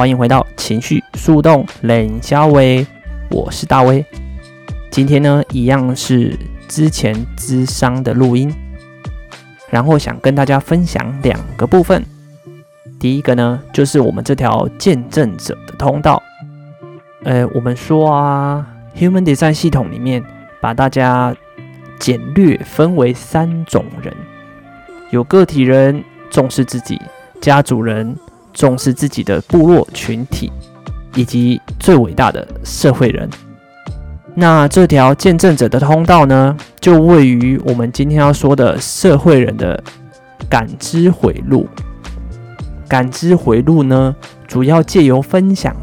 [0.00, 2.86] 欢迎回到情绪树洞冷小薇，
[3.28, 4.02] 我是大威。
[4.90, 6.34] 今天呢，一样是
[6.66, 8.50] 之前咨商的录音，
[9.68, 12.02] 然后想跟大家分享两个部分。
[12.98, 16.22] 第一个呢，就是我们这条见证者的通道。
[17.24, 20.24] 呃，我们说啊，Human Design 系统里面
[20.62, 21.36] 把大家
[21.98, 24.16] 简略分为三种人：
[25.10, 26.96] 有个体人，重视自己；
[27.42, 28.16] 家族人。
[28.52, 30.50] 重视自己的部落群体，
[31.14, 33.28] 以及最伟大的社会人。
[34.34, 39.82] 那这条见证者的通道呢，就位于我们今天要说的社会人的
[40.48, 41.68] 感知回路。
[42.88, 44.14] 感知回路呢，
[44.46, 45.74] 主要借由分享，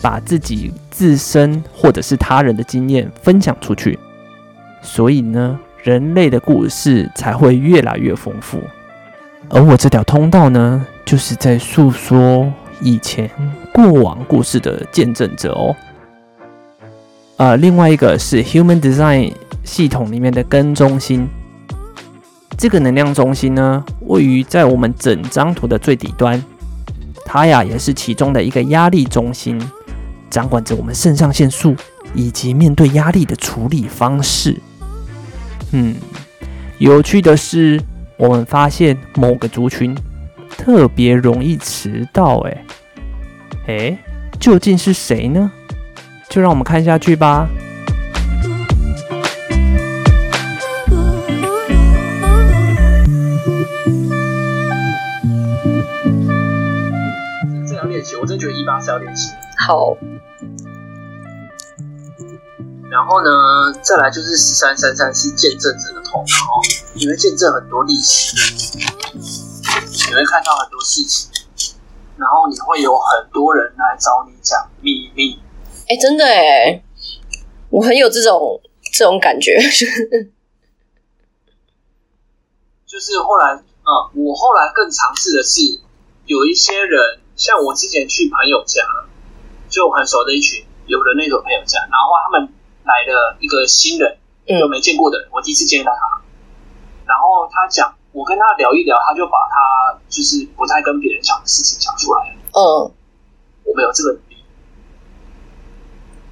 [0.00, 3.98] 把自己自身或者是他人的经验分享出去，
[4.82, 8.60] 所以呢，人类的故事才会越来越丰富。
[9.54, 13.30] 而我这条通道呢，就是在诉说以前
[13.72, 15.76] 过往故事的见证者哦。
[17.36, 19.32] 呃，另外一个是 Human Design
[19.62, 21.28] 系统里面的根中心，
[22.58, 26.42] 这个能量中心呢，位于在我们整张图的最底端，
[27.24, 29.56] 它呀也是其中的一个压力中心，
[30.28, 31.76] 掌管着我们肾上腺素
[32.12, 34.60] 以及面对压力的处理方式。
[35.70, 35.94] 嗯，
[36.78, 37.80] 有趣的是。
[38.16, 39.96] 我们发现某个族群
[40.48, 42.64] 特别容易迟到，哎，
[43.66, 43.98] 哎，
[44.38, 45.50] 究竟是谁呢？
[46.28, 47.48] 就让我们看下去吧。
[57.68, 59.32] 这要练习，我真觉得一八是要练习。
[59.66, 59.96] 好。
[62.90, 63.28] 然后呢，
[63.82, 66.26] 再来就是十三三三是见证者的通道，
[66.94, 68.36] 你会见证很多历史，
[69.14, 71.28] 你会看到很多事情，
[72.16, 75.40] 然后你会有很多人来找你讲秘密。
[75.88, 76.82] 哎，真的哎，
[77.70, 78.60] 我很有这种
[78.92, 79.58] 这种感觉。
[82.86, 85.80] 就是后来，嗯，我后来更尝试的是，
[86.26, 88.82] 有一些人，像我之前去朋友家，
[89.68, 92.54] 就很熟的一群有的那种朋友家，然后他们。
[92.84, 96.13] 来了一个新人，就没见过的人，我第一次见到他。
[97.50, 102.36] 他讲，我跟他聊一聊，他就把他就是不太跟别人讲的事情讲出来了。
[102.52, 102.92] 嗯，
[103.64, 104.36] 我没有这个能力，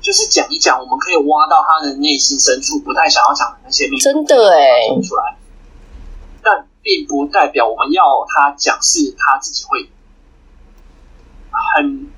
[0.00, 5.36] 就是讲一讲，我们可以挖到他的内心深处，不太想要讲的那些秘密，真的哎，说出来。
[6.42, 9.90] 但并不代表我们要他讲，是他自己会
[11.76, 12.10] 很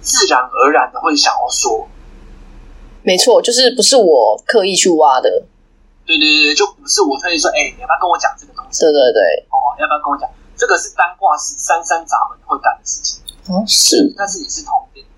[0.00, 1.88] 自然而然的会想要说。
[3.02, 5.46] 没错，就是不是我刻意去挖的。
[6.08, 8.80] 对对对，就不是我特意说，哎、欸，你要不要跟我讲这个东西？
[8.80, 9.20] 对对对，
[9.52, 10.24] 哦，要不要跟我讲？
[10.56, 13.20] 这个是单卦是三三闸门会干的事情。
[13.52, 14.08] 哦，是。
[14.16, 14.72] 但是你是通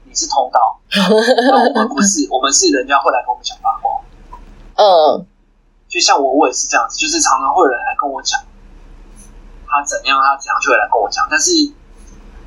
[0.05, 4.03] 你是通道， 那我们不是，我们是人家会来跟我们讲八卦。
[4.75, 5.25] 嗯，
[5.87, 8.41] 就像我，我也是这样子，就是常常会有人来跟我讲，
[9.69, 11.25] 他怎样，他怎样，就会来跟我讲。
[11.31, 11.53] 但是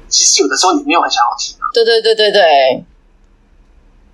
[0.10, 1.72] 其实有的时候你没有很想要听啊。
[1.74, 2.84] 对对对对对，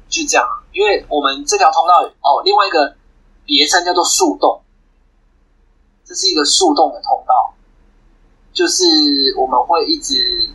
[0.08, 0.46] 就这样。
[0.72, 2.96] 因为我们这条通道哦，另外一个
[3.50, 4.62] 别称叫做树洞，
[6.06, 7.56] 这是一个树洞的通道，
[8.54, 8.86] 就是
[9.36, 10.50] 我们会一直，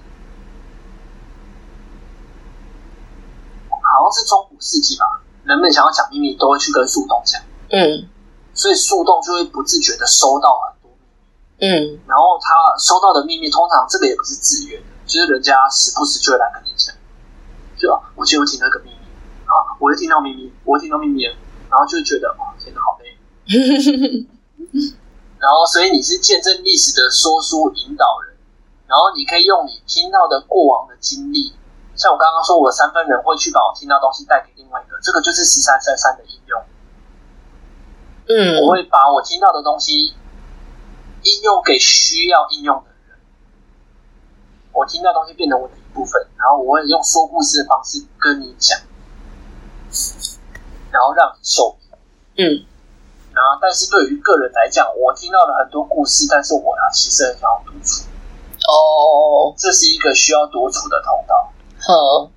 [3.69, 8.09] 好像是中古世纪吧，人们想要讲秘密都会去跟树洞讲，嗯，
[8.55, 10.97] 所以树洞就会不自觉的收到很多
[11.59, 16.95] 秘密，嗯，然后他收到的秘密通常这个也不是自愿的，就是人家时不时就会来跟你讲，
[17.77, 18.97] 就我今天听到一个秘密
[19.47, 19.75] 啊。
[19.81, 23.15] 我会听到秘密，我会听到秘密，然后就会觉得哇，天哪，好累。
[25.39, 28.35] 然后，所以你是见证历史的说书引导人，
[28.87, 31.53] 然后你可以用你听到的过往的经历，
[31.95, 36.65] 像我刚刚说，我三分人会去把我听到东西带给另外一个，这个就是十三三三的应用。
[38.27, 40.15] 嗯，我会把我听到的东西
[41.23, 43.19] 应用给需要应用的人，
[44.73, 48.81] 我听到东西变成我的一部分，然后我会用说故事的方式跟你讲。
[50.91, 51.84] 然后让你受益，
[52.37, 52.67] 嗯，
[53.33, 58.05] 然后但是对于个人来讲，我听到了很多故事，但是我呢其实很想要独处，
[58.67, 61.53] 哦，这是一个需要独处的通道。
[61.81, 62.31] 好，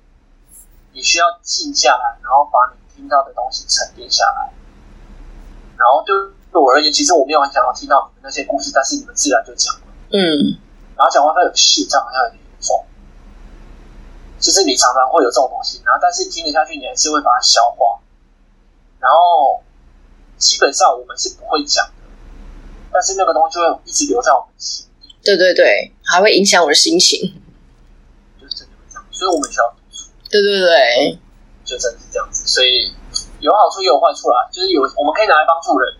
[0.92, 4.52] 你需要静下来，然后把你听到的东西沉淀下来。
[5.76, 6.14] 然后对
[6.50, 9.80] 对我而言，其实我没有很想要听到你们那些故事，但是你们自然就讲了。
[10.10, 10.58] 嗯，
[10.96, 12.84] 然后讲话他有气，这样好像有点严重。
[14.38, 17.98] 就是你常常会有这种东西，然后但是听得下去，你还是会把它消化。
[18.98, 19.62] 然后
[20.38, 21.92] 基本上我们是不会讲的，
[22.92, 25.14] 但是那个东西就会一直留在我们心里。
[25.22, 27.34] 对对对，还会影响我的心情。
[28.40, 30.06] 就是真的会这样，所以我们需要读书。
[30.30, 31.18] 对对对，
[31.64, 32.92] 就真的是这样子，所以
[33.40, 34.48] 有好处也有坏处啦。
[34.52, 35.96] 就是有我们可以拿来帮助人，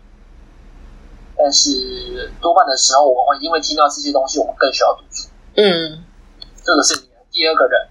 [1.37, 5.29] 但是多半的时候，我们会因为听到这些东西，我们更需要读书。
[5.57, 6.05] 嗯，
[6.63, 7.89] 这个是你的第二个人。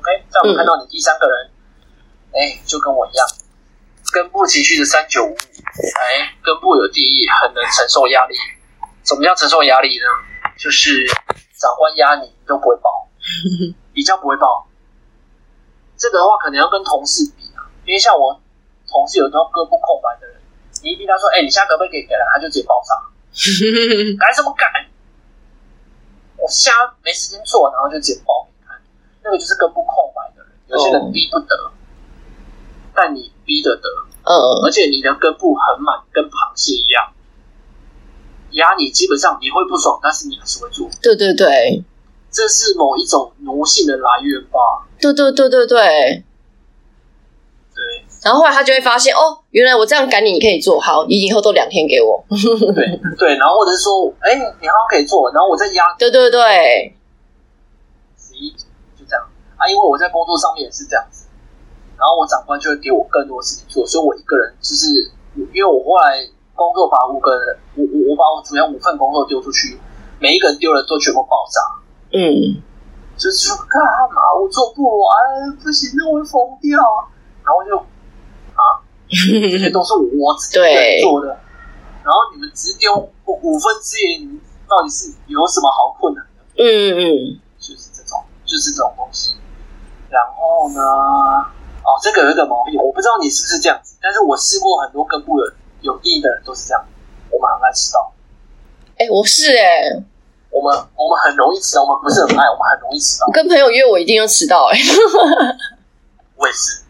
[0.00, 1.50] OK，在我们看到你第三个人，
[2.32, 3.26] 哎、嗯，就跟我一样，
[4.12, 8.34] 跟不情绪的三九五五，哎，根部有定义，很能承受压力。
[9.02, 10.06] 怎么叫承受压力呢？
[10.56, 11.06] 就是
[11.56, 13.08] 长官压你，你都不会爆，
[13.92, 14.66] 比较不会爆。
[15.96, 18.40] 这个的话，可能要跟同事比啊，因为像我
[18.88, 20.40] 同事有时候根部空白的人，
[20.82, 22.94] 你一逼他说，哎，你下课可不可以给了，他就直接爆炸，
[24.18, 24.68] 赶什么赶？
[26.36, 26.72] 我瞎
[27.04, 28.46] 没时间做，然后就直接爆。
[29.22, 31.72] 那个就是根部空白的人，有些人逼不得，oh.
[32.94, 33.82] 但你逼得得，
[34.30, 34.66] 嗯，uh.
[34.66, 37.10] 而且你的根部很满，跟螃蟹一样，
[38.52, 40.88] 压你基本上你会不爽，但是你还是会做。
[41.02, 41.82] 对对对，
[42.30, 44.86] 这是某一种奴性的来源吧？
[45.00, 46.22] 对对对对对，
[47.74, 48.04] 对。
[48.22, 52.22] 然后后来他就会发现，哦，原来我这样赶你，你可以做好，你以后都两天给我。
[52.28, 55.94] 对 对，然后或者是说，哎，你好像可以做，然后我再压。
[55.98, 56.94] 对对对。
[58.16, 61.26] 十一就这样啊，因为我在工作上面也是这样子，
[62.00, 65.12] 然后我长官就会给我更多事情做，所以我一个人就是，
[65.52, 66.16] 因为我后来
[66.54, 69.78] 工作把五个人，我我我把我主要五份工作丢出去，
[70.18, 71.60] 每一个人丢了都全部爆炸，
[72.16, 72.56] 嗯，
[73.18, 73.82] 就是说干
[74.14, 76.80] 嘛我做不完，不行，那我会疯掉，
[77.44, 77.76] 然后就
[78.56, 80.58] 啊，这些都是我自己
[81.02, 81.28] 做的，
[82.02, 86.64] 然后你们只丢五分之一，你们到底是有什么好困难的？
[86.64, 89.34] 嗯嗯，就是这种，就是这种东西。
[90.08, 91.59] 然后呢？
[91.90, 96.86] 哦，这个有一个毛病，我不知道你是不是这样子，但是我试过很多根部的有意义的人都是这样，
[97.30, 98.12] 我们很爱迟到。
[98.96, 100.04] 哎，我是哎、欸，
[100.50, 103.26] 我们我们很容易迟到，我们不是很爱，我们很容易迟到。
[103.26, 104.82] 我跟朋友约，我一定要迟到哎、欸。
[106.36, 106.84] 我也是，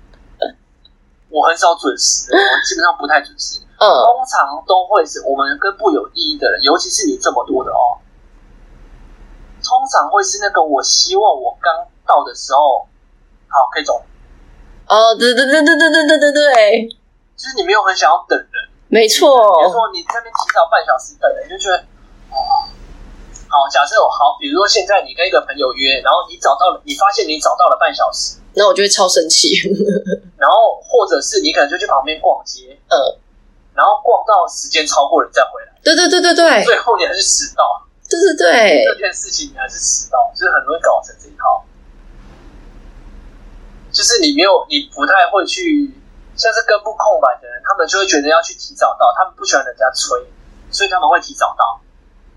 [1.30, 3.60] 我很少准时，我基本上不太准时。
[3.78, 7.96] 嗯，通常都会是我们根部有意义的人，尤其是你这么多的哦，
[9.64, 12.86] 通常会是那个我希望我刚到的时候。
[13.52, 14.00] 好，可以走。
[14.90, 16.88] 哦，对对对对对对对对对，
[17.38, 18.50] 其实你没有很想要等人，
[18.88, 19.30] 没错。
[19.62, 21.78] 比如说你这边提早半小时等人，你就觉得
[22.34, 22.66] 哦，
[23.46, 23.70] 好。
[23.70, 29.54] 假设我好，比如说现在你跟一个朋友约，然后你找到了，你发现你找到了半小时，那我就会超生气。
[30.34, 32.98] 然后或者是你可能就去旁边逛街，嗯，
[33.78, 35.70] 然后逛到时间超过了，你再回来。
[35.84, 37.62] 对对对对对，最后你还是迟到。
[38.10, 41.62] 对对对，这件事情你还是迟到，就是很容易搞成这一套。
[43.92, 45.90] 就是你没有，你不太会去，
[46.36, 50.16] 像是根部空白的人，他们就会觉得要去提早到，他们不喜欢人家催，
[50.70, 51.80] 所以他们会提早到。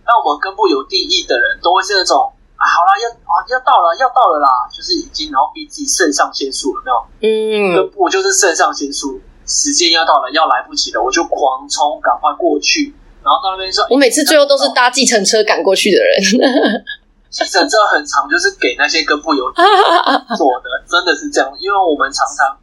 [0.05, 6.97] 那我们根部有定义的人，都会是那种啊，好啦，要啊要到了，要到了啦，就是已经然后逼自己肾上腺素了，没有？
[7.21, 12.93] 嗯，根部就是肾上腺素，时间要到了，要来不及了，我就狂冲，赶快过去，
[13.23, 16.83] 然后到那边说，我每次最后都是搭计程车赶过去的人。
[17.29, 19.49] 其实这很长，就是给那些根部有
[20.37, 21.51] 做的，真的是这样。
[21.59, 22.59] 因为我们常常，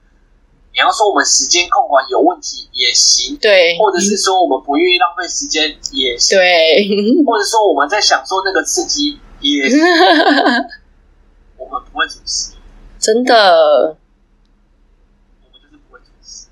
[0.72, 6.86] 你要说我们时间控管有问题也行，对；或者是说我们不愿意浪费时间也行，对；
[7.26, 9.80] 或者说我们在享受那个刺激也行。
[11.56, 12.52] 我们不会准时，
[13.00, 13.96] 真的，
[15.42, 16.46] 我们就是不会准时，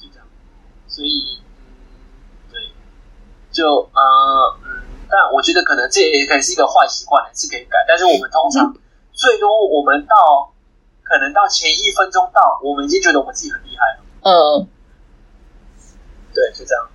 [0.00, 0.26] 就这样。
[0.88, 1.38] 所以，
[1.68, 2.60] 嗯，对，
[3.52, 4.56] 就呃。
[5.08, 7.78] 但我觉得可能这也可以是一个坏习惯，是可以改。
[7.86, 8.76] 但是我们通常
[9.26, 10.54] 最多我们到
[11.02, 14.04] 可能到前一分钟到，我们已经觉得我们自己很厉害了。
[14.22, 14.68] 嗯，
[16.32, 16.86] 对，就这样。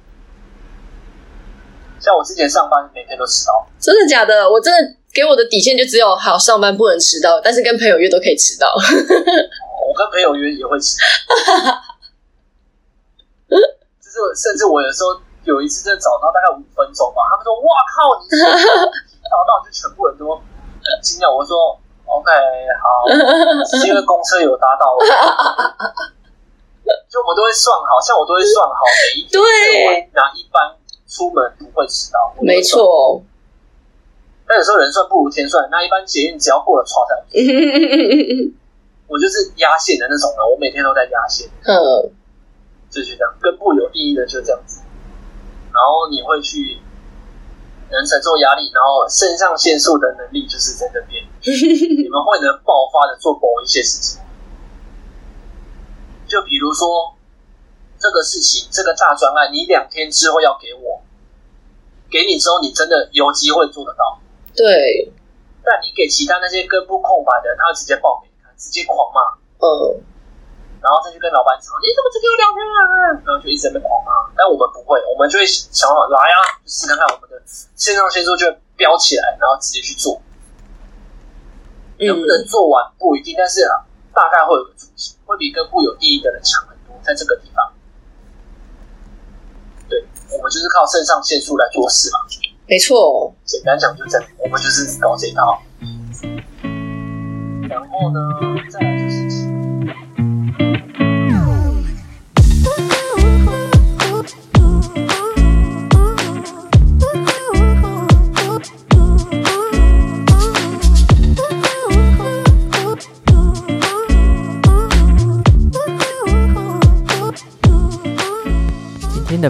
[2.00, 4.50] 像我之前上班每天都迟到，真的假的？
[4.50, 8.74] 我真的给我的底线就只有好上班不能迟到，但是跟朋友约都可以迟到。
[8.74, 10.96] 我跟朋友约也会迟
[11.68, 11.76] 到，
[14.00, 15.20] 就是甚至我有时候。
[15.44, 20.46] 有一次真的早到大概五分钟吧，他们说：“哇靠，你早到就全部人都很
[21.02, 22.32] 惊讶。”我说：“OK，
[22.84, 23.08] 好，
[23.80, 24.98] 是因为公车有搭到。”
[27.08, 30.76] 就我们都会算好，像我都会算好每一天对，那一般
[31.08, 32.34] 出门不会迟到。
[32.42, 33.22] 没错，
[34.48, 37.18] 但有时候人算不如天算，那一般捷运只要过了超站，
[39.08, 41.48] 我就是压线的那种人，我每天都在压线。
[41.64, 42.12] 嗯，
[42.90, 44.82] 就是这样，跟部有意义的就这样子。
[45.72, 46.80] 然后你会去
[47.92, 51.24] 能承受压力，然后肾上腺素的能力就是在这边，
[51.98, 54.22] 你们会能爆发的做某一些事情。
[56.28, 57.16] 就比如说
[58.00, 61.02] 这个事情，这个大专案，你两天之后要给我，
[62.10, 64.20] 给你之后，你真的有机会做得到。
[64.56, 65.12] 对。
[65.64, 69.22] 但你给其他那些根部空白的人，他会直接报给你看，直接狂骂。
[69.62, 70.02] 嗯。
[70.82, 72.82] 然后再去跟老板吵，你怎么只给我两天啊？
[73.26, 74.34] 然后就一直在那狂骂。
[74.36, 80.22] 但我们不会，我们就会想好来啊，试看看我们的线上腺素就会飙起来，然后直接去做。
[82.08, 87.72] 能不能做完不一定，但是啊，大概会有个雏形，会比跟固有第一的人强很多，在这个地方。
[89.90, 92.20] 对，我们就是靠肾上腺素来做事嘛。
[92.68, 95.62] 没错，简单讲就这样，我们就是搞这一套。
[97.70, 98.20] 然后呢，
[98.70, 99.51] 再来就是。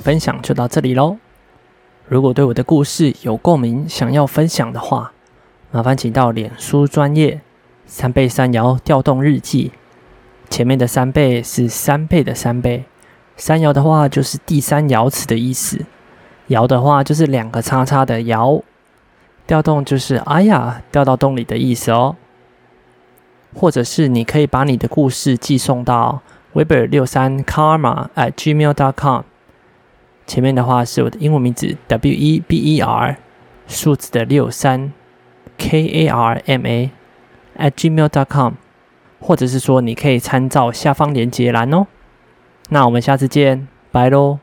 [0.02, 1.18] 分享就到这里喽。
[2.08, 5.14] 如果对我的故事有共鸣，想要分享的话，
[5.72, 7.40] 麻烦请到脸书专业
[7.86, 9.72] 三倍三摇调动日记。
[10.50, 12.84] 前面的三倍是三倍的三倍，
[13.38, 15.86] 三摇的话就是第三爻辞的意思。
[16.48, 18.62] 摇的话就是两个叉叉的摇，
[19.48, 22.18] 调动就是哎呀掉到洞里的意思哦。
[23.56, 26.22] 或者是你可以把你的故事寄送到
[26.54, 29.24] weber 六三 karma at gmail dot com。
[30.32, 33.18] 前面的话是我的英文名字 W E B E R，
[33.68, 34.94] 数字的六三
[35.58, 36.90] K A R M A
[37.58, 38.54] at gmail dot com，
[39.20, 41.86] 或者是说你可以参照下方连接栏哦。
[42.70, 44.40] 那我们下次见，拜喽。